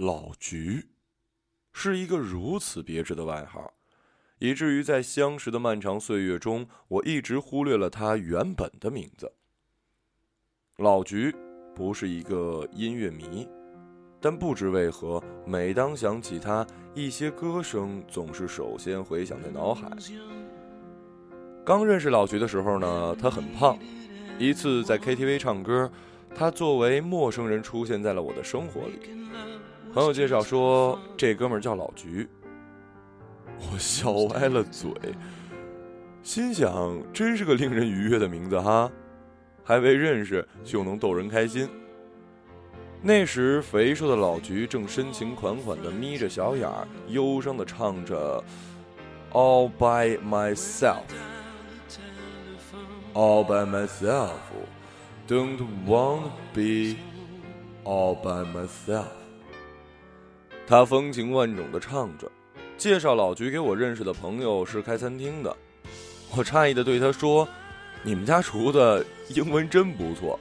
[0.00, 0.86] 老菊，
[1.74, 3.74] 是一个如此别致的外号，
[4.38, 9.30] 以至于在相识的漫长岁月中，我一直忽略了他原本的名字。
[10.78, 11.36] 老菊
[11.76, 13.46] 不是一个音乐迷，
[14.22, 19.90] 但不知为何，每当想起他，一些歌声总是首先回响在脑海。
[21.62, 23.78] 刚认识老菊的时候呢，他很胖。
[24.38, 25.92] 一次在 KTV 唱歌，
[26.34, 28.98] 他作为陌生人出现在了我的生活里。
[29.92, 32.28] 朋友介绍说，这哥们儿叫老菊。
[33.58, 34.90] 我笑歪了嘴，
[36.22, 38.90] 心想，真是个令人愉悦的名字哈，
[39.64, 41.68] 还未认识就能逗人开心。
[43.02, 48.42] 那时，肥瘦的老菊正深情款款地眯着小眼儿，忧伤地唱着
[49.34, 51.02] 《All by Myself》。
[53.12, 54.30] All by myself,
[55.26, 56.94] don't want to be
[57.82, 59.19] all by myself。
[60.70, 62.30] 他风情万种的唱着，
[62.78, 65.56] 介绍老菊给我认识的朋友是开餐厅的。
[66.30, 67.48] 我诧异的对他说
[68.04, 70.38] ：“你们家厨子英文真不错。”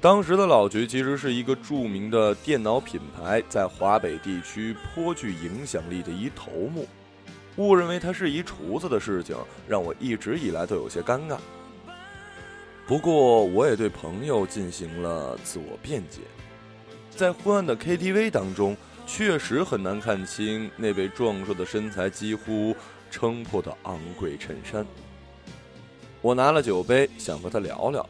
[0.00, 6.88] 当时的老菊其实是一个著名的电脑品牌，在华北地区颇具影响力的一头目。
[7.56, 9.36] 误认为他是一厨子的事情，
[9.68, 11.36] 让我一直以来都有些尴尬。
[12.86, 16.22] 不过，我也对朋友进行了自我辩解。
[17.18, 22.76] 在昏暗的 KTV 当中，确实很难看清那位壮硕的身材几乎
[23.10, 24.86] 撑破的昂贵衬衫。
[26.22, 28.08] 我拿了酒杯，想和他聊聊，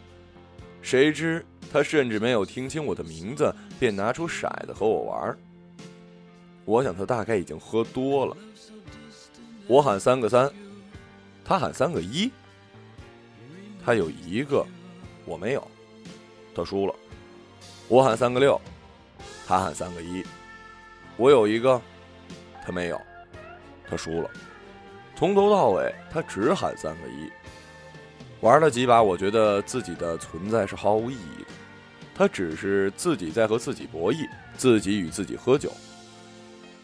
[0.83, 1.43] 谁知
[1.73, 3.51] 他甚至没有听清我的名字，
[3.81, 5.39] 便拿出骰子和我玩。
[6.67, 8.37] 我想他大概已经喝多了。
[9.67, 10.53] 我喊三个三，
[11.43, 12.31] 他喊三个一。
[13.83, 14.67] 他有一个，
[15.25, 15.67] 我没有，
[16.55, 16.95] 他输了。
[17.89, 18.61] 我喊三个六，
[19.49, 20.23] 他喊三个一，
[21.17, 21.81] 我有一个，
[22.63, 23.01] 他没有，
[23.89, 24.29] 他输了。
[25.17, 27.31] 从头到尾，他只喊三个一。
[28.43, 31.49] 玩了几把，我觉得自己的存在是毫无意义的。
[32.15, 35.73] 他只是自己在和自己博弈，自己与自己喝酒。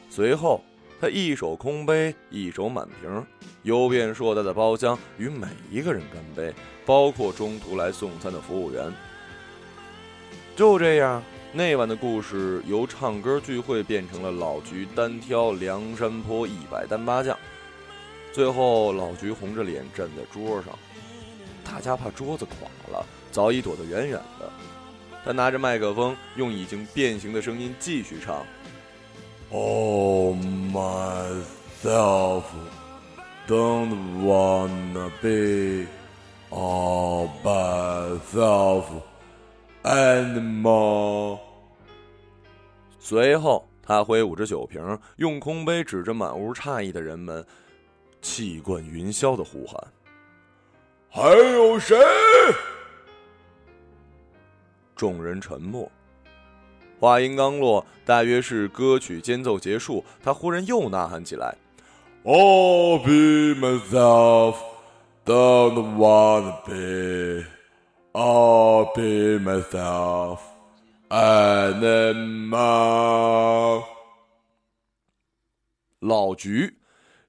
[0.09, 0.65] 随后。
[1.01, 3.27] 他一手空杯，一手满瓶，
[3.63, 6.55] 游遍硕大的包厢，与每一个人干杯，
[6.87, 8.91] 包括中途来送餐的服务员。
[10.57, 11.23] 就这样，
[11.57, 17.39] 那晚的故事由唱歌聚会变成了老菊单挑梁山坡一百单八将。
[18.33, 20.77] 最后，老菊红着脸站在桌上，
[21.65, 24.51] 大家怕桌子垮了，早已躲得远远的。
[25.25, 28.45] 他拿着麦克风，用已经变形的声音继续唱。
[29.53, 30.35] All
[30.73, 32.43] myself
[33.47, 35.87] don't wanna be
[36.51, 38.87] all by self
[39.85, 41.39] anymore。
[42.99, 47.47] 随后，他挥舞着酒瓶，用空杯指着满屋诧异的人们，
[48.23, 49.79] 气贯云霄的呼喊
[51.11, 51.97] ：“还有谁？”
[54.97, 55.91] 众人沉默。
[56.99, 61.55] 话音刚落，大约是歌曲间奏结束，他忽然又呐喊起来
[62.23, 64.57] ：“All be myself,
[65.27, 67.45] don't wanna be.
[68.17, 70.39] I'll be myself,
[71.09, 72.55] anymore.”
[75.99, 76.79] 老菊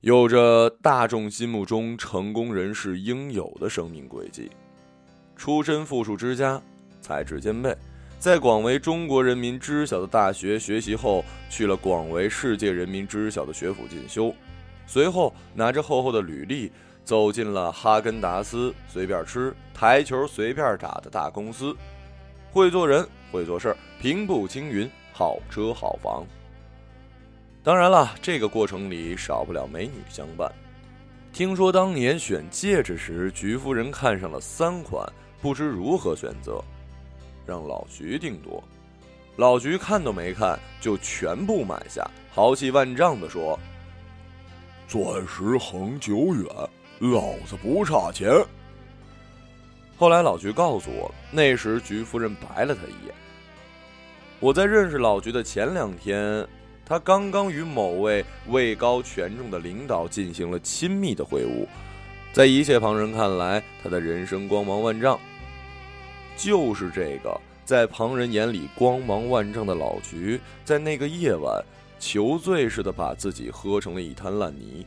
[0.01, 4.51] 有着大众心目中成功人士应有的生命轨迹，
[5.35, 6.61] 出身富庶之家，
[7.01, 7.75] 才智兼备。
[8.19, 14.31] 在广为中国人民知晓的大学学习后，去了广为世界人民知晓的学府进修，
[14.85, 16.71] 随后拿着厚厚的履历，
[17.05, 21.73] 走进了哈根达斯随便吃、台球随便打的大公司，
[22.51, 26.25] 会做人，会做事，平步青云，好车好房。
[27.63, 30.51] 当然了，这个过程里少不了美女相伴。
[31.31, 35.07] 听说当年选戒指时，菊夫人看上了三款，
[35.41, 36.59] 不知如何选择。
[37.45, 38.63] 让老菊定夺，
[39.35, 43.59] 老菊看都没看就全部买下，豪气万丈的说
[44.87, 46.45] ：“钻石恒久远，
[46.99, 48.31] 老子不差钱。”
[49.97, 53.15] 后来老菊告诉我，那时菊夫人白了他一眼。
[54.41, 56.45] 我在认识老菊的前两天，
[56.85, 61.65] 他刚刚与某位位高权重的领导进行了亲密的会晤，
[62.33, 65.17] 在一切旁人看来，他的人生光芒万丈。
[66.35, 71.63] 就是这个，在旁人眼里光芒万丈的老菊，在那个夜晚，
[71.97, 74.85] 求醉似的把自己喝成了一滩烂泥。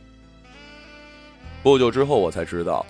[1.61, 2.85] 不久之后，我才知道，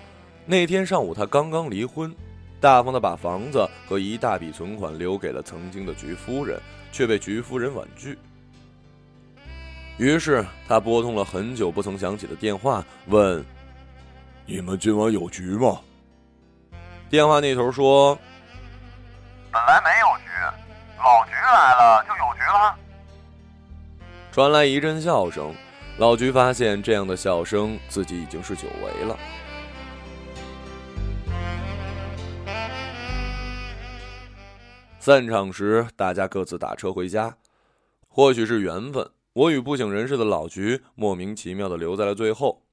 [0.45, 2.15] 那天上午他刚刚离婚，
[2.61, 6.61] 大方的把房子和一大笔存款留给了曾经的菊夫人，
[6.91, 8.17] 却被菊夫人婉拒。
[9.97, 13.43] 于是他拨通了很久不曾响起的电话，问
[14.45, 15.79] ：“你们今晚有局吗？”
[17.09, 18.15] 电话那头说
[19.51, 20.29] ：“本来没有局，
[20.99, 22.75] 老菊来了就有局了。”
[24.31, 25.53] 传来一阵笑声，
[25.99, 29.19] 老菊发现这样的笑声自己已经是久违了。
[34.97, 37.37] 散场时，大家各自打车回家。
[38.07, 42.63] 或许是缘分，我与不省人事的老菊莫名其妙的留在了最后。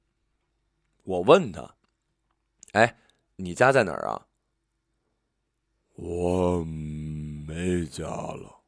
[1.02, 1.75] 我问他
[2.75, 2.96] ：“哎，
[3.34, 4.26] 你家在哪儿啊？”
[5.96, 8.61] 我没家了。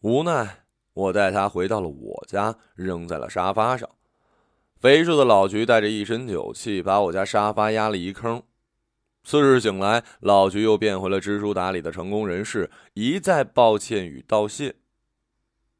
[0.00, 0.64] 无奈，
[1.00, 3.88] 我带他回到了我家，扔在了沙发上。
[4.78, 8.42] 肥硕的老菊带着一身酒气，把我家沙发压了一坑。
[9.22, 14.76] 次日醒来，老菊又变回了知书达理的成功人士，一再抱歉与道谢。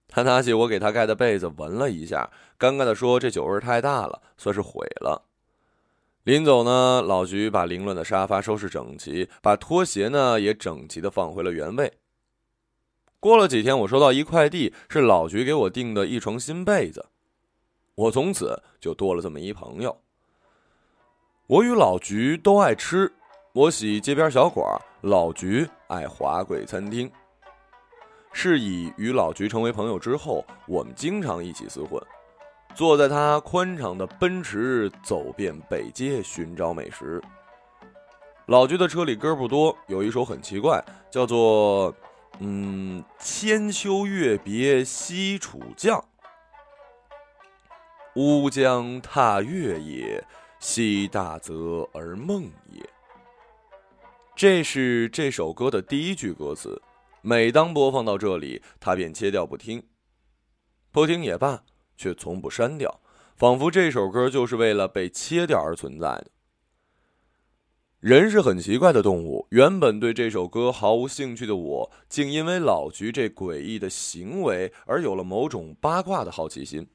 [0.08, 5.26] 他拿起我给他盖的被子闻了一下，尴尬的说：“这酒味太大了，算是毁了。”
[6.25, 11.93] 临走呢，老菊把凌乱的沙发收拾整齐，把拖鞋呢也整齐的放回了原位。
[13.20, 17.05] 过了几天，我收到一快递，是老菊给我订的一床新被子，
[17.94, 19.94] 我从此就多了这么一朋友。
[21.46, 23.12] 我与老菊都爱吃。
[23.52, 24.64] 我喜街边小馆，
[25.02, 27.11] 老菊爱华贵餐厅。
[28.32, 32.00] 是以与老菊成为朋友之后，我们经常一起厮混，
[32.75, 37.20] 坐在他宽敞的奔驰，走遍北街寻找美食。
[38.46, 41.94] 老菊的车里歌不多，有一首很奇怪，叫做
[42.38, 46.03] “嗯，千秋月别西楚将，
[48.15, 50.25] 乌江踏月也，
[50.59, 52.88] 西大泽而梦也。”
[54.35, 56.81] 这是这首歌的第一句歌词，
[57.21, 59.83] 每当播放到这里，他便切掉不听。
[60.91, 61.62] 不听也罢，
[61.97, 63.00] 却从不删掉，
[63.37, 66.31] 仿佛这首歌就是为了被切掉而存在的。
[68.00, 76.88] 人是很奇怪的动物，原本对这首歌毫无兴趣的我，竟因为老菊这诡异的行为而有了某种八卦的好奇心，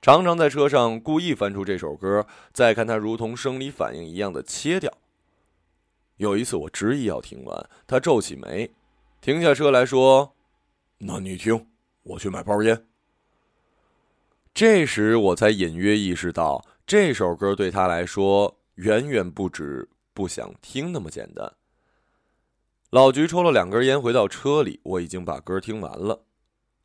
[0.00, 4.90] 常常在车上故意翻出这首歌，再看它如同生理反应一样的切掉。
[6.16, 8.70] 有一次，我执意要听完，他皱起眉，
[9.20, 10.34] 停下车来说
[10.96, 11.66] ：“那你听，
[12.04, 12.86] 我去买包烟。”
[14.54, 19.86] 这时，我才隐约意识到，这首歌对他来说远远不止
[20.16, 21.52] 不想听那么简单。
[22.88, 26.24] 老菊抽了两根烟，回到车里，我已经把歌听完了。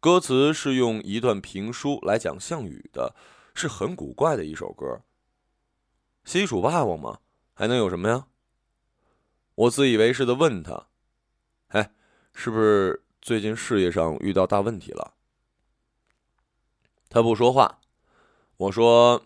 [0.01, 3.15] 歌词是用一段评书来讲项羽的，
[3.53, 4.99] 是很古怪的一首歌。
[6.25, 7.19] 西楚霸王嘛，
[7.53, 8.27] 还能有什么呀？
[9.55, 10.87] 我自以为是的问他
[11.71, 11.93] ：“哎，
[12.33, 15.13] 是不是最近事业上遇到大问题了？”
[17.07, 17.79] 他不说话。
[18.57, 19.25] 我说：“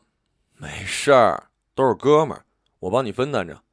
[0.53, 2.45] 没事儿，都是哥们儿，
[2.81, 3.63] 我帮你分担着。”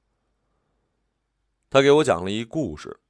[1.72, 3.00] 他给我讲了一故事。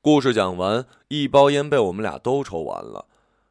[0.00, 3.06] 故事讲完，一包烟被我们俩都抽完了，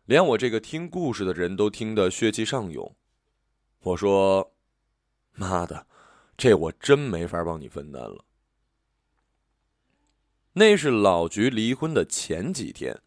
[0.05, 2.95] 连我这个听故事的人都听得血气上涌。
[3.81, 4.51] 我说
[5.37, 5.85] ：“妈的，
[6.35, 8.25] 这我真没法帮你分担了。”
[10.53, 12.99] 那是老菊离婚的前几天，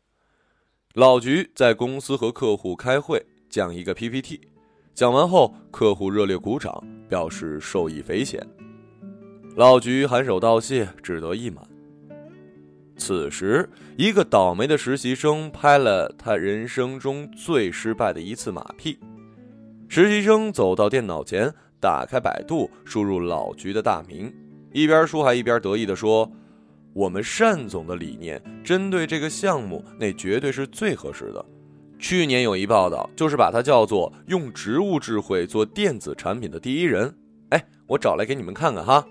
[0.94, 4.48] 老菊在公司和客户开会，讲一个 PPT，
[4.94, 8.48] 讲完后，客户热烈鼓掌，表示受益匪浅。
[9.58, 11.66] 老菊颔首道谢，志得意满。
[12.96, 18.96] 此时，一个倒霉的实习生拍了他人生中最失败的一次马屁。
[19.88, 24.32] 实习生走到电脑前，打开百度，输入老菊的大名，
[24.72, 26.30] 一边输还一边得意地说。
[26.92, 31.44] 我们单总的理念，针对这个项目，那绝对是最合适的。
[31.98, 37.12] 去年有一报道，就是把它叫做“用植物智慧做电子产品的第一人”。
[37.50, 39.04] 哎，我找来给你们看看哈。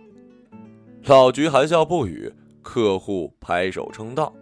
[1.08, 2.30] 老菊含笑不语，
[2.62, 4.34] 客户拍手称道。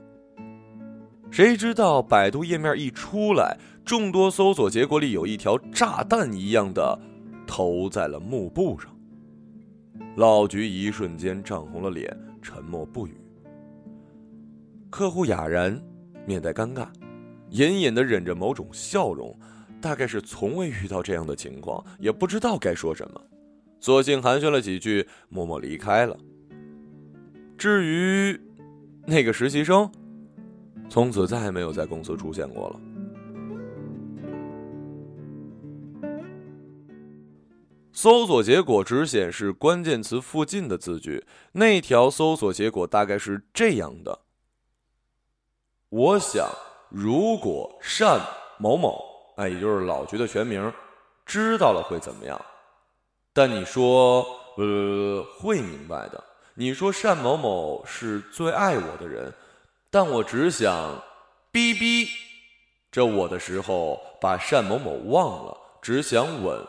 [1.30, 3.56] 谁知道百度页面一出来，
[3.86, 7.00] 众多搜索结果里有一条炸弹一样的
[7.46, 8.90] 投在了幕布上。
[10.16, 13.16] 老菊一瞬间涨红了脸，沉默不语。
[14.90, 15.80] 客户哑然，
[16.26, 16.88] 面带尴尬，
[17.52, 19.38] 隐隐的忍着某种笑容，
[19.80, 23.22] 大概是从未遇到这样的情况，也不知道该说什么，
[23.80, 26.18] 索性寒暄了几句，默默离开了。
[27.66, 28.40] 至于
[29.08, 29.92] 那个实习生，
[30.88, 32.80] 从此再也没有在公司出现过了。
[37.92, 44.20] 搜索结果只显示关键词附近的字句，那条搜索结果大概是这样的。
[45.90, 46.48] 我想，
[46.92, 48.22] 如果单
[48.60, 49.04] 某某，
[49.38, 50.72] 哎，也就是老局的全名，
[51.26, 52.40] 知道了会怎么样？
[53.34, 54.24] 但你说，
[54.58, 56.24] 呃，会明白的。
[56.58, 59.34] 你说单某某是最爱我的人，
[59.90, 61.04] 但我只想，
[61.52, 62.08] 逼逼，
[62.90, 66.66] 着我的时候把单某某忘了，只想吻。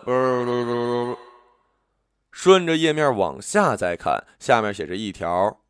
[2.32, 5.60] 顺着页面往下再看，下面写着一条：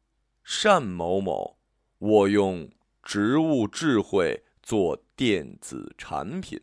[0.64, 1.58] 单某某，
[1.98, 2.70] 我用
[3.02, 6.58] 植物智慧做电子产品。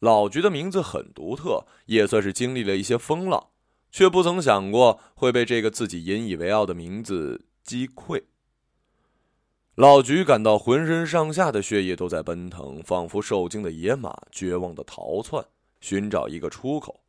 [0.00, 3.50] 老菊的名字很独特，也算是经历了一些风浪。
[3.94, 8.24] 却不曾想过会被这个自己引以为傲的名字击溃。
[9.76, 15.46] 老菊感到浑身上下的血液都在奔腾，仿佛受惊的野马，绝望的逃窜，
[15.80, 17.04] 寻找一个出口。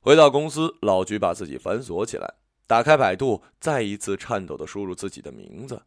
[0.00, 2.34] 回到公司，老菊把自己反锁起来，
[2.66, 5.80] 打开百度，再一次颤抖的输入自己的名字。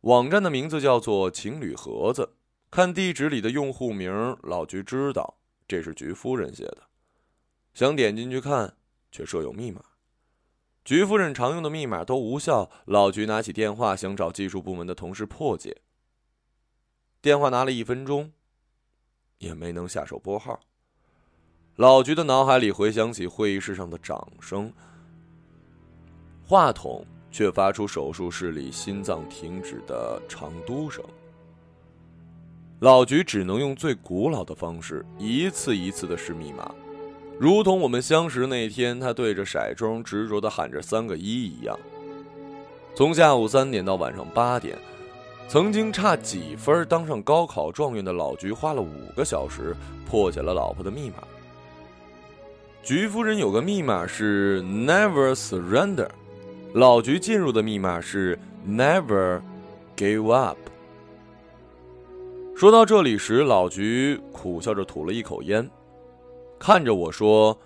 [0.00, 2.32] 网站的名字叫做“情侣盒子”，
[2.72, 6.78] 看地址里的用户名，老菊知道这是菊夫人写的。
[7.74, 8.76] 想点进去看，
[9.10, 9.82] 却设有密码。
[10.84, 12.68] 菊夫人常用的密码都无效。
[12.86, 15.80] 老菊拿起电话，想找技术部门的同事破解。
[17.20, 18.32] 电话拿了一分钟，
[19.38, 20.58] 也没能下手拨号。
[21.76, 24.72] 老菊的脑海里回想起会议室上的掌声，
[26.44, 31.02] 话筒却发出手术室里心脏停止的长嘟声。
[32.80, 36.74] 老菊只能用最古老的方式，一次一次的试密码。
[37.42, 41.76] 如同我们相识那天，他对着骰盅执着的喊着三个一一样。
[42.94, 44.78] 从下午三点到晚上八点，
[45.48, 49.74] 曾经差几分当上高考状元的老菊，花了五个小时
[50.08, 51.16] 破解了老婆的密码。
[52.80, 56.10] 菊夫人有个密码是 Never Surrender，
[56.74, 59.40] 老菊进入的密码是 Never
[59.96, 60.58] Give Up。
[62.54, 65.68] 说到这里时，老菊苦笑着吐了一口烟。
[66.64, 67.58] 看着我说：“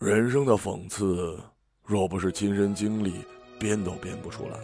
[0.00, 1.38] 人生的讽刺，
[1.84, 3.12] 若不是亲身经历，
[3.58, 4.58] 编都编不出来。”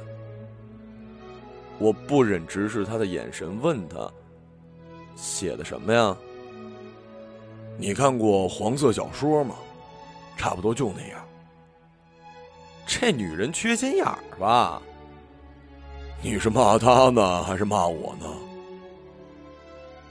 [1.78, 4.10] 我不忍直视他的眼神，问他
[5.14, 6.16] ：“写的什么呀？”
[7.76, 9.56] 你看过黄色小说吗？
[10.38, 11.22] 差不多就那样。
[12.86, 14.80] 这女人缺心眼儿吧？
[16.22, 18.26] 你是骂她呢，还是骂我呢？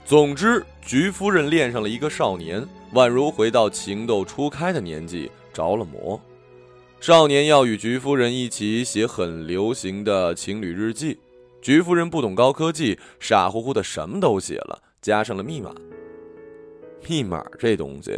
[0.06, 6.20] 总之，菊夫人恋上了一个少年，宛如回到情窦初开的年纪，着了魔。
[7.00, 11.18] 少年要与菊夫人一起写很流行的情侣日记，
[11.60, 15.74] 菊夫人不懂高科技，傻乎乎的什么都写了，加上了密码。
[17.08, 18.16] 密码这东西，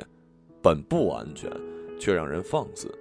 [0.60, 1.50] 本不安全，
[1.98, 2.94] 却让人放肆。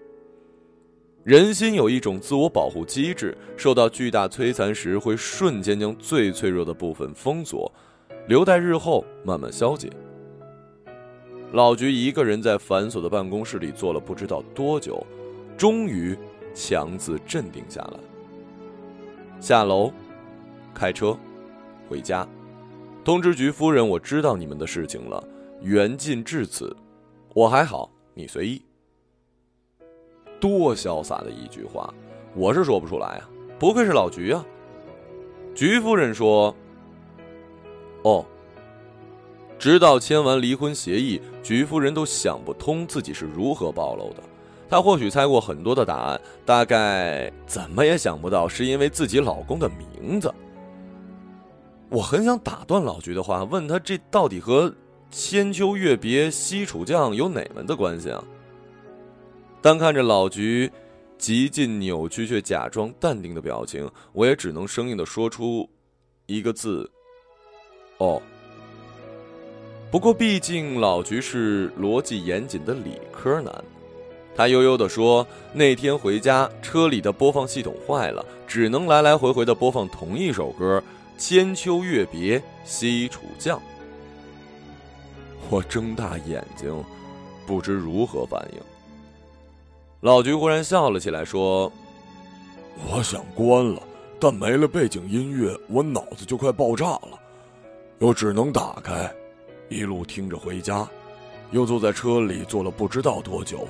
[1.25, 7.69] 人心有一种自我保护机制，受到巨大摧残时，会瞬间将最脆弱的部分封锁。
[8.27, 9.89] 留待日后慢慢消解。
[11.53, 15.01] 老菊一个人在繁琐的办公室里坐了不知道多久，
[15.57, 16.17] 终于
[16.53, 17.99] 强自镇定下来。
[19.39, 19.91] 下楼，
[20.73, 21.17] 开车，
[21.89, 22.27] 回家，
[23.05, 25.23] 通知菊夫人，我知道你们的事情了，
[25.61, 26.75] 缘尽至此，
[27.33, 28.61] 我还好，你随意。
[30.37, 31.93] 多潇洒的一句话，
[32.35, 33.29] 我是说不出来啊！
[33.57, 34.45] 不愧是老菊啊。
[35.55, 36.53] 菊夫人说。
[38.07, 38.25] 哦，
[39.59, 44.23] 直到签完离婚协议，菊夫人都想不通自己是如何暴露的。
[44.69, 50.33] 她或许猜过很多的答案，大概怎么也想不到是因为自己老公的名字。
[51.89, 54.73] 我很想打断老菊的话，问他这到底和
[55.11, 58.23] 千秋月别西楚将有哪门子关系啊？
[59.61, 60.71] 但看着老菊
[61.17, 65.69] 极尽扭曲却假装淡定的表情，我也只能生硬的说出
[66.25, 66.89] 一个字。
[67.97, 68.21] 哦，
[69.89, 73.63] 不过毕竟老菊是逻辑严谨的理科男，
[74.35, 80.83] 他悠悠地说：“那天回家，车里的播放系统坏了，只能来来回回的播放同一首歌，
[81.19, 83.57] 《千秋月别西楚将》。”
[85.49, 86.83] 我睁大眼睛，
[87.47, 88.59] 不知如何反应。
[90.01, 91.71] 老菊忽然笑了起来，说
[92.91, 93.81] ：“我想关了，
[94.19, 97.19] 但没了背景音乐，我脑子就快爆炸了。”
[97.99, 99.11] 又只能打开，
[99.69, 100.87] 一路听着回家，
[101.51, 103.67] 又坐在车里坐了不知道多久。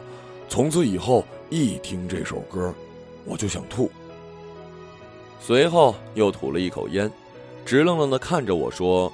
[0.50, 2.74] 从此以后，一听这首歌，
[3.26, 3.90] 我就想吐。
[5.40, 7.10] 随后又吐了一口烟，
[7.66, 9.12] 直愣愣的看着我说：“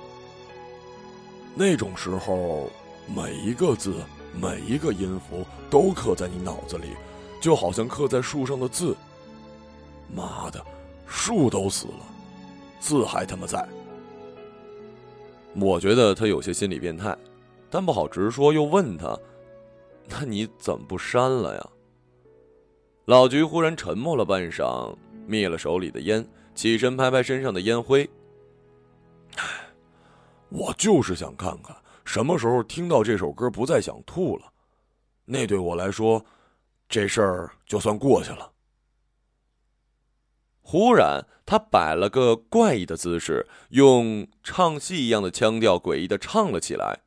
[1.53, 2.71] 那种时候，
[3.07, 3.93] 每一个字，
[4.39, 6.87] 每一个音符都刻在你脑子里，
[7.39, 8.95] 就好像刻在树上的字。
[10.11, 10.63] 妈的，
[11.05, 12.05] 树都死了，
[12.79, 13.63] 字还他妈在。
[15.55, 17.15] 我觉得他有些心理变态，
[17.69, 19.17] 但不好直说，又问他
[20.09, 21.69] ：“那你怎么不删了呀？”
[23.05, 24.95] 老菊忽然沉默了半晌，
[25.27, 28.09] 灭了手里的烟，起身拍拍身上的烟灰
[30.49, 34.45] ：“我就是想看看什么时候听到这首歌不再想吐了，
[35.25, 36.23] 那对我来说，
[36.87, 38.49] 这事儿就算过去了。”
[40.65, 47.01] 忽然，他摆了个怪异的姿势，用唱戏一样的腔调，诡异的唱了起来：“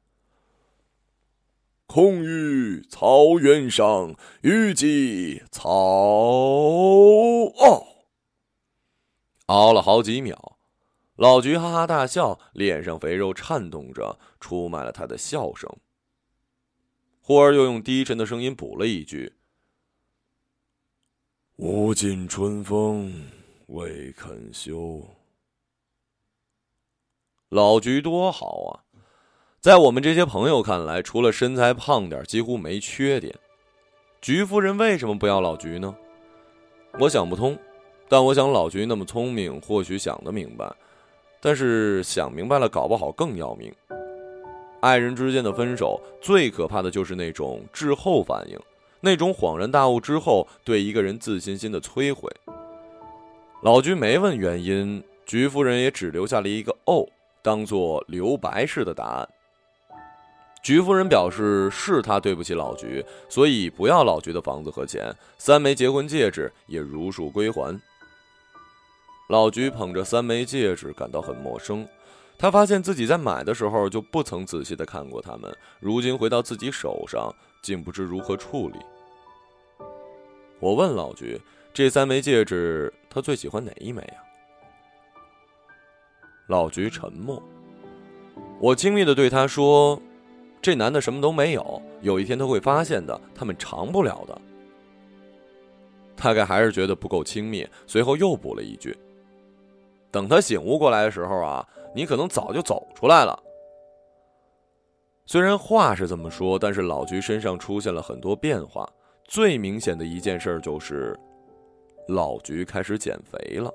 [1.88, 5.70] 空余草原上，虞姬草
[7.56, 7.86] 坳。”
[9.46, 10.58] 熬了好几秒，
[11.16, 15.74] 老菊哈哈大笑，脸上肥肉颤动着，出卖了他的笑声。
[17.20, 19.32] 忽而又用低沉的声音补了一句
[21.56, 23.28] ：“无尽春风。”
[23.66, 25.02] 未肯休。
[27.48, 28.86] 老菊多好啊，
[29.60, 33.34] 在我们这些朋友看来，除了身材胖点，几乎没缺点。
[34.20, 35.94] 菊夫人为什么不要老菊呢？
[37.00, 37.58] 我想不通，
[38.08, 40.72] 但我想老菊那么聪明，或许想得明白。
[41.40, 43.72] 但是想明白了，搞不好更要命。
[44.80, 48.56] 爱人之间的分手，最可怕的就是那种滞后反应，
[49.00, 52.30] 那种恍然大悟之后对一个人自信心的摧毁。
[53.62, 57.04] 老菊没问原因，菊夫人也只留下了一个“哦”，
[57.42, 59.28] 当做留白式的答案。
[60.62, 67.80] 菊夫人表示是她对不起老菊，所以不要老菊的房子和钱，三枚结婚戒指也如数归还。
[69.30, 71.88] 老菊捧着三枚戒指，感到很陌生。
[72.38, 78.78] 他发现自己在买的时候就不曾仔细的看过它们，如今回到自己手上，竟不知如何处理。
[80.60, 81.40] 我问老菊。
[81.74, 84.20] 这三枚戒指，他最喜欢哪一枚啊？
[86.48, 87.42] 老菊沉默。
[88.60, 89.98] 我轻蔑的对他说
[90.60, 94.38] ：“这男的什么都没有，有一天他会发现的，他们长不了的。”
[96.14, 98.94] 大概还是觉得不够轻蔑，随后又补了一句
[100.12, 103.42] ：“等他醒悟过来的时候啊，你可能早就走出来了。”
[105.24, 108.86] 虽然话是这么说，但是老菊身上出现了很多变化，
[109.24, 111.18] 最明显的一件事就是。
[112.08, 113.72] 老菊开始减肥了。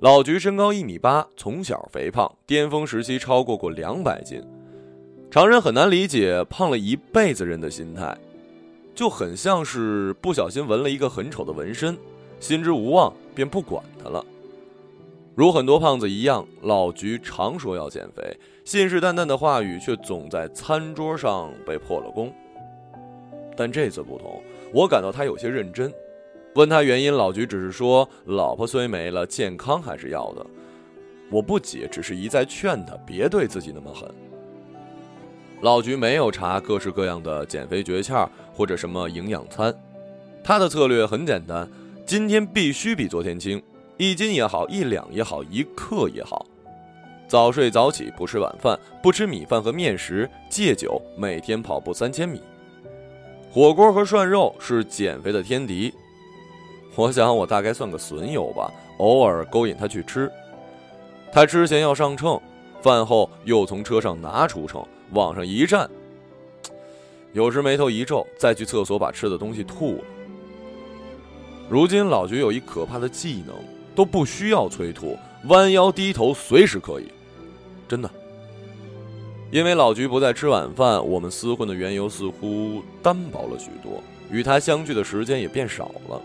[0.00, 4.42] 老菊身高一米八，从小肥胖，巅峰时期超过过两百斤。
[5.30, 8.16] 常人很难理解胖了一辈子人的心态，
[8.94, 11.96] 就很像是不小心纹了一个很丑的纹身，
[12.38, 14.24] 心之无望便不管它了。
[15.34, 22.32] 如很多胖子一样，老菊常说要减肥，信誓旦旦的话语却总在餐桌上被破了功。
[23.56, 25.92] 但这次不同，我感到他有些认真。
[26.54, 30.46] 问他原因，老菊只是说：“老婆虽没了，健康还是要的。”
[31.30, 34.08] 我不解，只是一再劝他别对自己那么狠。
[35.62, 39.74] 老菊没有查各式各样的减肥诀窍或者什么营养餐，
[40.44, 41.68] 他的策略很简单：
[42.06, 43.60] 今天必须比昨天轻，
[43.96, 46.46] 一斤也好，一两也好，一克也好。
[47.26, 52.40] 早睡早起，不吃晚饭，不吃米饭和面食，戒酒，每天跑步三千米。
[53.50, 55.92] 火锅和涮肉是减肥的天敌。
[56.96, 60.30] 我想，我大概算个损友吧，偶尔勾引他去吃。
[61.32, 62.40] 他之前要上秤，
[62.80, 65.90] 饭后又从车上拿出秤，往上一站。
[67.32, 70.04] 有时眉头一皱，再去厕所把吃的东西吐了。
[71.68, 73.56] 如今老菊有一可怕的技能，
[73.94, 77.08] 都不需要催吐，弯腰低头随时可以。
[77.88, 78.08] 真的，
[79.50, 86.22] 因为老菊不再吃晚饭，我们厮混的缘由似乎单薄了许多，与他相聚的时间也变少了。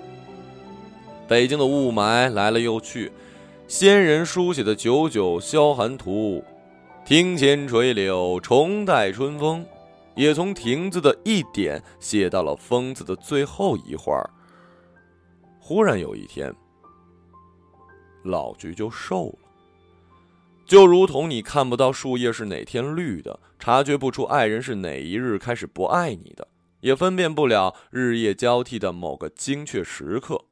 [1.29, 3.11] 北京的雾霾来了又去，
[3.67, 6.43] 先人书写的“九九消寒图”，
[7.05, 9.63] 庭前垂柳，重待春风，
[10.15, 14.19] 也从“亭”子的一点写到了“风”子的最后一画。
[15.59, 16.51] 忽然有一天，
[18.23, 19.37] 老菊就瘦了，
[20.65, 26.47] 就如同你看不到树叶是哪天绿的，察觉不出爱人是哪一日开始不爱你的，
[26.79, 30.45] 也分辨不了日夜交替的某个精确时刻。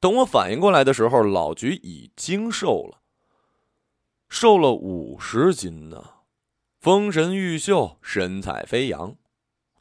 [0.00, 3.02] 等我反应过来的时候，老菊已经瘦了，
[4.30, 6.02] 瘦了五十斤呢，
[6.80, 9.14] 丰神玉秀，神采飞扬。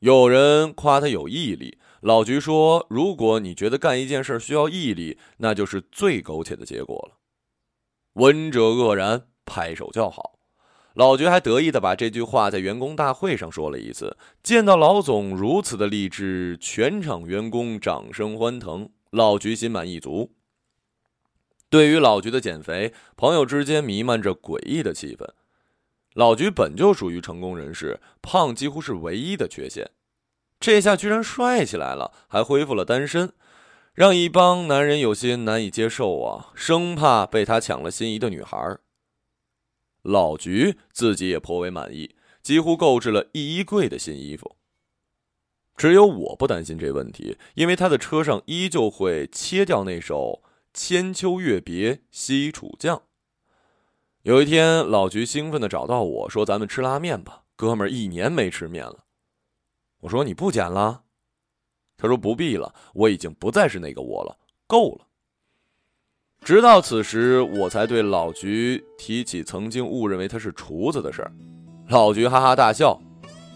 [0.01, 7.17] 有人夸他有毅力，老菊说：“如果你觉得干一件事需要毅力，那就是最苟且的结果了。”
[8.15, 10.39] 闻者愕然，拍手叫好。
[10.95, 14.17] 老菊还得意的把这句话在员工大会上说了一次。
[14.43, 18.89] 见到老总如此的励志，全场员工掌声欢腾。
[19.11, 20.35] 老菊心满意足。
[21.69, 25.27] 对于老菊的减肥，朋友之间弥漫着诡异的气氛。
[26.13, 29.91] 老菊本就属于成功人士，胖几乎是唯一的缺陷，
[30.59, 33.31] 这下居然帅起来了，还恢复了单身，
[33.93, 38.77] 让一帮男人有些难以接受啊，生怕被他抢了心仪的女孩。
[40.01, 44.55] 老菊自己也颇为满意，几乎购置了一衣柜的新衣服。
[45.79, 50.41] 只有我不担心这问题，因为他的车上依旧会切掉那首
[50.73, 52.97] 《千秋月别西楚将》。
[54.23, 59.05] 有一天，老菊兴奋地找到我说：“咱们吃拉面吧，哥们儿一年没吃面了。”
[60.03, 61.03] 我说：“你不减了？”
[61.95, 64.37] 他说：“不必了，我已经不再是那个我了，
[64.67, 65.07] 够了。”
[66.43, 71.31] 直到此时，我才对老菊提起曾经误认为他是厨子的事儿。
[71.87, 73.01] 老菊哈哈大笑：“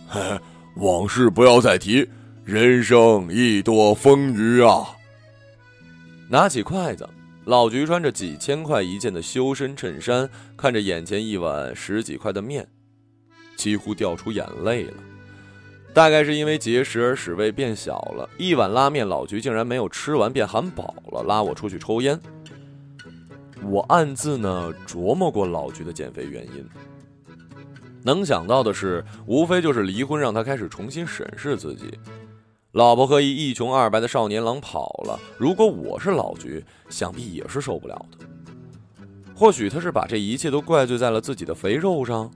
[0.07, 0.39] 嘿嘿。”
[0.75, 2.09] 往事不要再提，
[2.43, 4.87] 人生亦多风雨啊！
[6.29, 7.07] 拿起筷子，
[7.45, 12.67] 老菊穿着几千块一件的修身衬衫，看着眼前一碗十几块的面，
[13.55, 14.93] 几乎掉出眼泪了。
[15.93, 22.19] 大概是因为节食而使胃变小了，一碗拉面，老菊竟然没有吃完便喊饱了，拉我出去抽烟。
[23.61, 26.67] 我暗自呢琢磨过老菊的减肥原因。
[28.03, 31.97] 能想到的是，无非就是离婚让他开始重新审视自己。
[32.73, 38.25] 老婆和一穷二白的少年郎跑了，如果我是老菊，想必也是受不了的。
[39.35, 42.29] 或许他是把这一切都怪罪在了自己的肥肉上。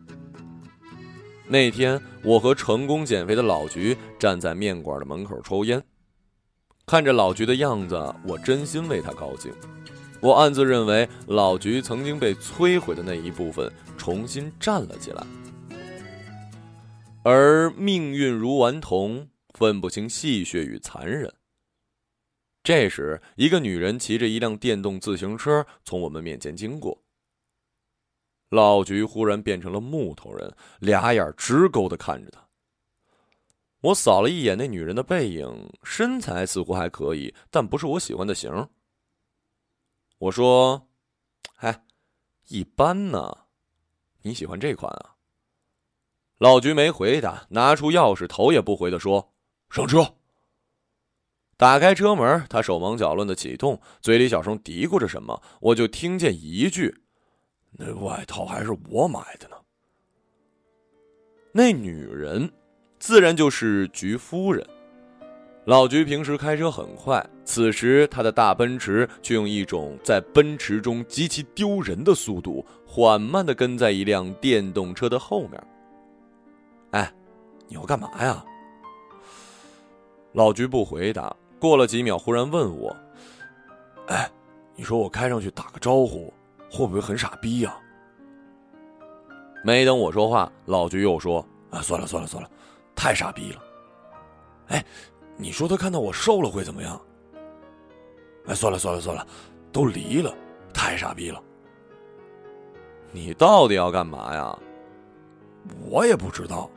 [1.48, 5.82] 那天，我和成功减肥的老菊站在面馆的门口抽烟，
[6.86, 9.52] 看着老菊的样子，我真心为他高兴。
[10.20, 15.26] 我暗自认为，老菊曾经被摧毁的那一部分重新站了起来。
[17.30, 21.30] 而命运如顽童，分不清戏谑与残忍。
[22.63, 27.04] 这时，一个女人骑着一辆电动自行车从我们面前经过。
[28.48, 32.48] 老菊忽然变成了木头人，俩眼直勾的看着他。
[33.82, 38.70] 我扫了一眼那女人的背影，身材似乎还可以，但不是我喜欢的型。
[40.18, 40.88] 我说
[41.54, 41.84] ：“嗨，
[42.48, 43.48] 一般呢，
[44.22, 45.16] 你喜欢这款啊？”
[46.39, 49.34] 老菊没回答，拿出钥匙，头也不回的说
[49.71, 50.13] ：“上车。”
[51.58, 56.95] 打开车门，他手忙脚乱的启动，嘴里小声嘀咕着什么，我就听见一句
[57.80, 59.56] ：“那外套还是我买的呢。”
[61.52, 62.52] 那女人，
[63.00, 64.63] 自然就是菊夫人。
[65.65, 75.62] 老菊平时开车很快，此时他的大奔驰却用一种在奔驰中极其丢人的速度，缓慢的跟在一辆电动车的后面。
[76.91, 77.12] 哎，
[77.67, 78.43] 你要干嘛呀？
[80.34, 81.36] 老菊不回答。
[81.60, 82.95] 过了几秒，忽然问我
[84.10, 84.30] ：“哎，
[84.76, 86.32] 你说我开上去打个招呼，
[86.69, 87.76] 会不会很傻逼呀？”
[89.65, 92.50] 没等我说话，老菊又说：“啊，算了算了算了，
[92.95, 93.63] 太傻逼了。
[94.67, 94.86] 哎，
[95.36, 97.02] 你说他看到我瘦了会怎么样？
[98.45, 99.26] 哎，算了算了算了，
[99.71, 100.32] 都离了，
[100.71, 101.41] 太傻逼了。
[103.12, 104.60] 你到底要干嘛呀？
[105.89, 106.69] 我也不知道。”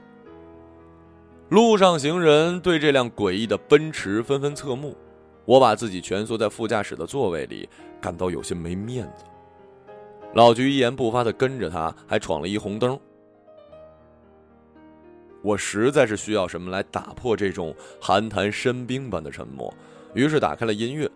[1.50, 4.96] 路上行人对这辆诡异的奔驰纷纷侧目，
[5.44, 7.68] 我把自己蜷缩在副驾驶的座位里，
[8.00, 9.24] 感到有些没面子。
[10.34, 12.96] 老菊一言不发的跟着他，还闯了一红灯。
[15.42, 19.74] 我实在是需要什么来打破这种寒潭深冰般的沉默，
[20.14, 21.10] 于是打开了音乐。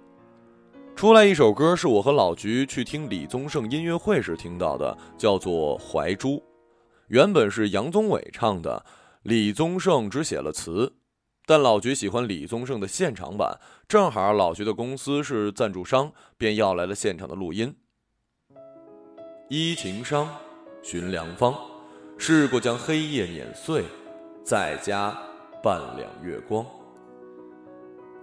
[0.97, 6.31] 出来一首歌，是我和老菊去听李宗盛音乐会时听到的，叫做《怀珠》，
[7.07, 8.85] 原本是杨宗纬唱的。
[9.25, 10.97] 李宗盛只写了词，
[11.47, 13.59] 但老菊喜欢李宗盛的现场版，
[13.89, 17.75] 正好老菊的公司是赞助商，便要来了现场的录音。
[19.49, 20.29] 依情伤，
[20.83, 21.55] 寻良方，
[22.19, 23.85] 试过将黑夜碾碎，
[24.45, 25.19] 再加
[25.63, 26.67] 半两月光。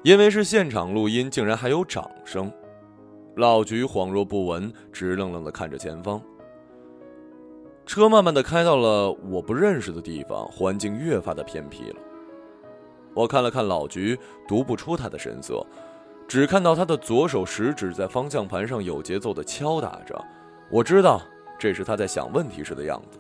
[0.04, 2.54] 因为是现场录音，竟然还有掌声，
[3.38, 6.22] 老菊恍若不闻，直愣愣的看着前方。
[7.86, 11.96] 车慢慢的开到了我不认识的地方，环境越发的偏僻了。
[13.14, 14.18] 我看了看老菊，
[14.48, 15.66] 读不出他的神色，
[16.28, 20.18] 只看到他的左手食指在方向盘上有节奏的敲打着。
[20.70, 21.22] 我知道
[21.60, 23.20] 这是他在想问题时的样子。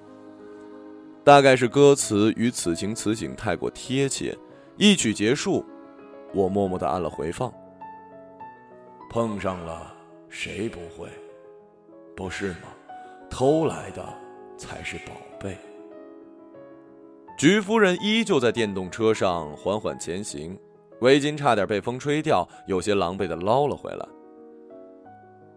[1.23, 4.37] 大概是歌词与此情此景太过贴切，
[4.77, 5.65] 一曲结束，
[6.33, 7.53] 我默默的按了回放。
[9.09, 9.93] 碰上了
[10.29, 11.09] 谁不会？
[12.15, 12.69] 不是吗？
[13.29, 14.20] 偷来的。
[14.61, 15.57] 才是宝贝。
[17.35, 20.55] 菊夫人依旧在电动车上缓缓前行，
[20.99, 24.07] 围巾差点被风吹掉，有些狼狈的捞了回来。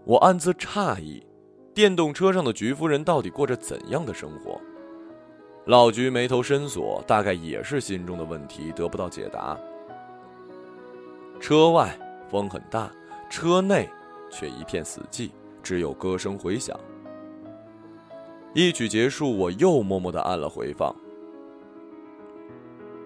[0.06, 1.22] 我暗自诧异，
[1.74, 4.58] 电动车上的菊夫人到底过着怎样的生活？
[5.66, 9.58] 老菊眉头深锁，大概也是心中的问题得不到解答。
[11.38, 11.94] 车外
[12.30, 12.90] 风很大，
[13.28, 13.86] 车内
[14.30, 15.30] 却一片死寂，
[15.62, 16.78] 只有歌声回响。
[18.54, 20.94] 一曲结束，我又默默的按了回放。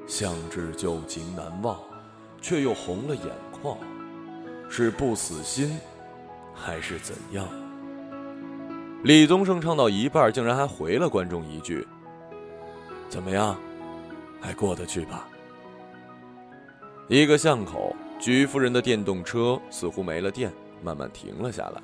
[0.07, 1.79] 相知旧情难忘，
[2.39, 3.79] 却又红了眼眶，
[4.69, 5.81] 是不死心，
[6.53, 7.49] 还是怎样？
[9.05, 11.87] 李宗盛唱到一半，竟然还回了观众一句
[13.09, 13.59] ：“怎么样，
[14.43, 15.27] 还过得去吧？”
[17.09, 21.81] 一个巷口，菊夫人的电动车似乎没了电，慢慢停了下来。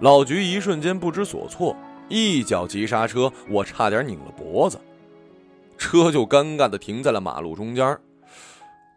[0.00, 1.76] 老菊一瞬间不知所措，
[2.08, 4.80] 一脚急刹车，我差点拧了脖子。
[5.76, 7.98] 车就尴尬的停在了马路中间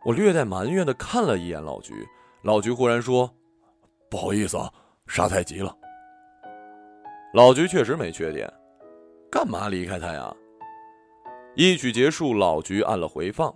[0.06, 2.08] 我略带埋怨的看了一眼老菊，
[2.44, 3.30] 老菊忽然说
[4.10, 4.72] ：“不好意思啊，
[5.08, 5.76] 刹太急了。”
[7.34, 8.52] 老菊确实没缺点，
[9.30, 10.34] 干嘛离开他呀？
[11.56, 13.54] 一曲结束，老菊按了回放。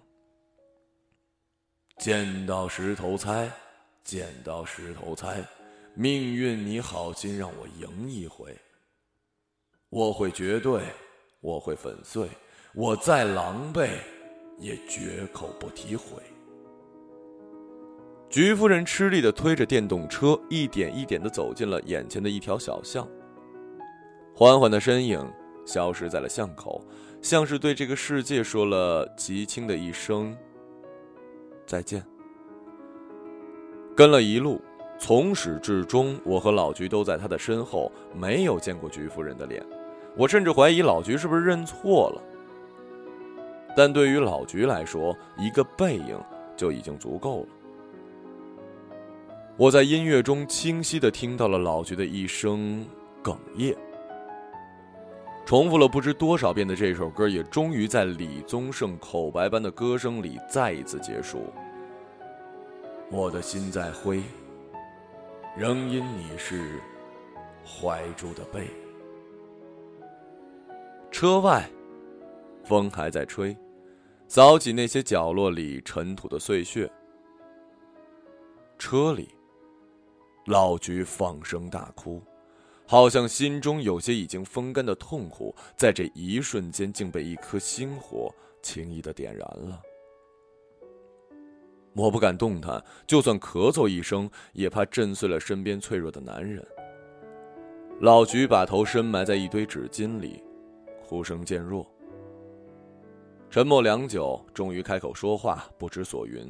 [2.00, 3.50] 剪刀石头猜，
[4.04, 5.42] 剪刀石头猜，
[5.94, 8.54] 命运你好心让我赢一回。
[9.92, 10.84] 我会绝对，
[11.42, 12.26] 我会粉碎。
[12.74, 13.90] 我再狼狈，
[14.58, 16.24] 也绝口不提悔。
[18.30, 23.06] 菊夫人吃力的推着电动车，一点一点的走进了眼前的一条小巷。
[24.34, 25.30] 缓缓的身影
[25.66, 26.82] 消失在了巷口，
[27.22, 30.34] 像是对这个世界说了极轻的一声
[31.68, 32.02] 再见。
[33.94, 34.62] 跟了一路，
[34.98, 39.62] 从始至终，我和老菊都在他的身后，没有见过菊夫人的脸。
[40.15, 42.21] 我甚至怀疑老菊是不是认错了。
[43.76, 46.19] 但对于老菊来说，一个背影
[46.58, 47.47] 就已经足够了。
[49.58, 52.86] 我在音乐中清晰的听到了老菊的一声
[53.24, 53.76] 哽咽，
[55.45, 61.45] 重复了不知多少遍的这首歌，也终于在李宗盛口白般的歌声里再一次结束。
[63.10, 64.21] 我的心在灰，
[65.56, 66.80] 仍因你是
[67.63, 68.67] 怀中的背。
[71.12, 71.69] 车外。
[72.63, 73.56] 风还在吹，
[74.28, 76.89] 扫起那些角落里尘土的碎屑。
[78.78, 79.30] 车里，
[80.45, 82.21] 老菊放声大哭，
[82.88, 89.82] 好像心中有些已经风干的痛苦，在这一瞬间竟被一颗星火轻易的点燃了。
[91.93, 96.65] 我不敢动弹，就算咳嗽一声，也怕震碎了身边脆弱的男人。
[98.00, 100.41] 老菊把头深埋在一堆纸巾里，
[101.12, 101.86] 哭声渐弱。
[103.50, 106.50] 沉默良久，终于开口说话，不知所云。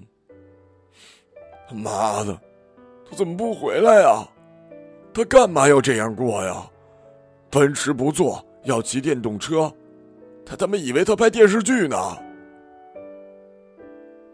[1.73, 2.39] 妈的，
[3.09, 4.23] 他怎么不回来呀？
[5.11, 6.69] 他干嘛要这样过呀？
[7.49, 9.73] 奔驰不坐，要骑电动车，
[10.45, 11.97] 他他妈以为他拍电视剧呢。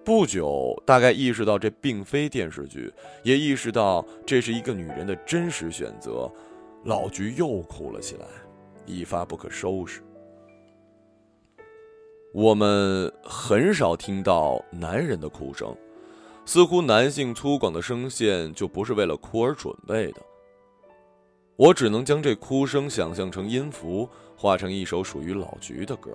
[0.04, 6.30] 不久，大概意识到这并非电视剧，也意识到这是一个女人的真实选择，
[6.84, 8.26] 老菊又哭了起来，
[8.86, 10.02] 一发不可收拾。
[12.38, 15.76] 我们很少听到男人的哭声，
[16.46, 20.22] 似乎男性粗犷的声线就不是为了哭而准备的。
[21.56, 26.12] 我只能将这哭声想象成音符，化成一首属于老菊的歌。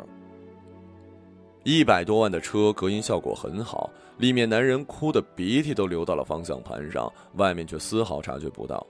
[1.64, 8.86] 一百多万的车隔音效果很好，里面男人哭的鼻涕都流到了方向盘上，外面却丝毫察觉不到。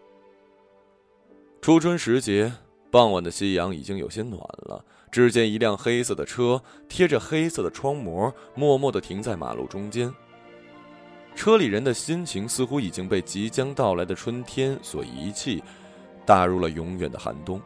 [1.63, 2.53] 初春时节。
[2.91, 10.13] 傍晚的夕阳已经有些暖了，只见一辆黑色的车贴着黑色的窗膜，默默地停在马路中间。
[11.37, 15.63] 车里人的心情似乎已经被即将到来的春天所遗弃，
[16.27, 17.61] 踏入了永远的寒冬。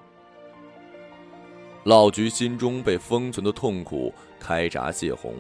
[1.85, 5.33] 老菊心中被封存的痛苦开闸泄洪，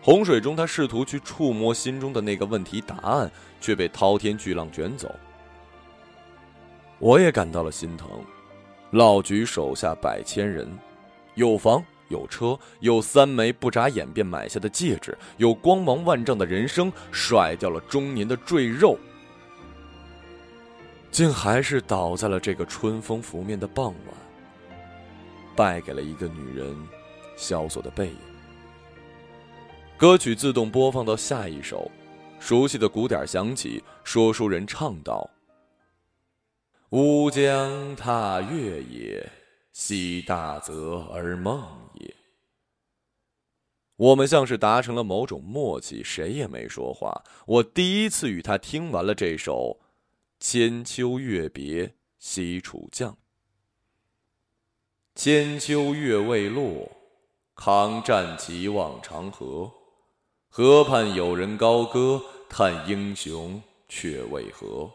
[0.00, 3.28] 洪水中他试图去触摸心中的那个问题答案，
[3.60, 5.12] 却被滔天巨浪卷走。
[7.00, 8.08] 我也感到了心疼。
[8.92, 10.68] 老菊手下百千人，
[11.34, 18.98] 有房有车，有三枚不眨眼便买下的戒指，有光芒万丈的人生，甩掉了中年的赘肉，
[21.10, 24.14] 竟还是倒在了这个春风拂面的傍晚，
[25.56, 26.76] 败给了一个女人
[27.36, 28.16] 萧索的背影。
[29.96, 31.90] 歌曲自动播放到下一首，
[32.38, 35.30] 熟悉的鼓点响起，说书人唱道。
[36.90, 39.26] 乌江踏月也，
[39.72, 42.14] 惜大泽而梦也。
[43.96, 47.22] 我们像是达成了某种默契，谁也没说话。
[47.46, 49.80] 我第一次与他听完了这首
[50.40, 53.16] 千秋月别西楚将。
[55.14, 56.90] 千秋月未落，
[57.54, 59.70] 抗战即望长河。
[60.48, 64.90] 河畔有人高歌，叹英雄却为何？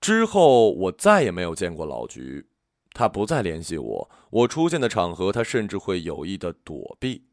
[0.00, 2.46] 之后我再也没有见过老菊，
[2.92, 7.24] 他不再联系我，我出现的场合，他甚至会有意的躲避，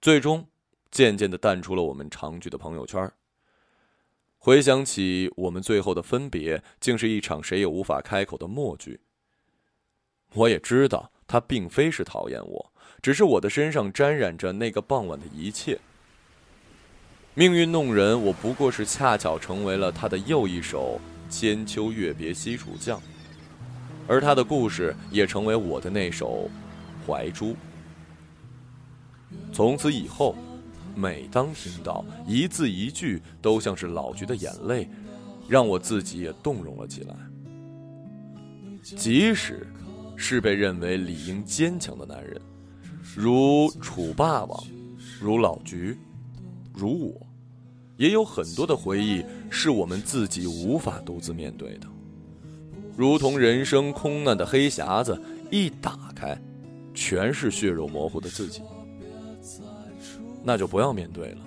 [0.00, 0.46] 最终
[0.90, 3.10] 渐渐的淡出了我们常聚的朋友圈。
[4.38, 9.00] 回想起我们最后的分别，竟是一场谁也无法开口的默剧。
[10.34, 15.80] 我也知道他并非是讨厌我，只是我的身上沾染着那个傍晚的一切。
[17.34, 22.98] 命运弄人，我不过是恰巧成为了他的又一首《千秋月别西楚将》，
[24.06, 26.48] 而他的故事也成为我的那首
[27.06, 27.46] 《怀珠》。
[29.52, 30.36] 从此以后，
[30.94, 34.88] 每当听到一字一句都像是老菊的眼泪，
[35.48, 37.14] 让我自己也动容了起来。
[38.82, 39.66] 即使。
[40.18, 42.40] 是被认为理应坚强的男人，
[43.14, 44.64] 如楚霸王，
[45.20, 45.94] 如老菊，
[46.72, 47.26] 如我，
[47.96, 51.86] 也有很多的回忆是我们自己无法独自面对的，
[52.96, 56.38] 如同人生空难的黑匣子，一打开，
[56.94, 58.62] 全是血肉模糊的自己，
[60.44, 61.38] 那就不要面对了，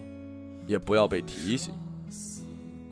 [0.66, 1.74] 也不要被提醒。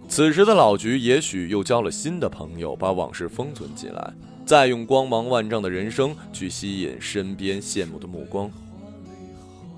[0.08, 4.14] 此时的老菊也许又交了新的朋友，把往事封存起来。
[4.46, 8.50] 再用光芒万丈的人生去吸引身边羡慕的目光，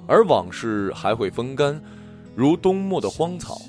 [0.05, 1.81] 而往事还会风干，
[2.35, 3.59] 如冬末的荒草。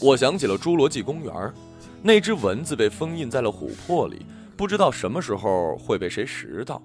[0.00, 1.32] 我想起了侏罗纪公园，
[2.02, 4.24] 那只蚊子被封印在了琥珀里，
[4.56, 6.82] 不知道什么时候会被谁拾到，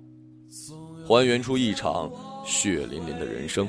[1.06, 2.12] 还原出一场
[2.46, 3.68] 血淋淋的人生。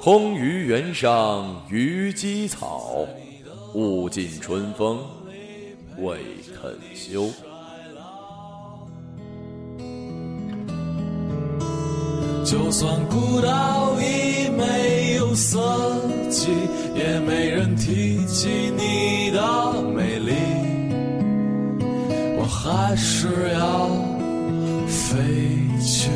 [0.00, 3.06] 空余原上虞姬草。
[3.74, 4.98] 物尽春风
[5.98, 6.18] 未
[6.56, 7.28] 肯休。
[12.46, 14.97] 就算孤岛已没
[15.28, 15.60] 有色，
[16.94, 20.32] 也没人提起你的美丽。
[22.38, 23.90] 我还是要
[24.86, 25.18] 飞
[25.78, 26.08] 去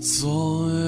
[0.00, 0.87] 总有